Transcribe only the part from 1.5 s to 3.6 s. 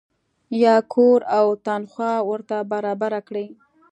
تنخوا ورته برابره کړي.